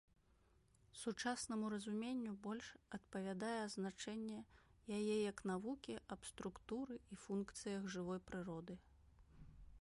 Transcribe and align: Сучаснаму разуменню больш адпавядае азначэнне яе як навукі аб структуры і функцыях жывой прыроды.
Сучаснаму 0.99 1.65
разуменню 1.73 2.33
больш 2.47 2.69
адпавядае 2.99 3.57
азначэнне 3.67 4.39
яе 4.97 5.17
як 5.29 5.45
навукі 5.51 5.99
аб 6.17 6.27
структуры 6.31 6.95
і 7.13 7.21
функцыях 7.27 7.81
жывой 7.99 8.19
прыроды. 8.33 8.81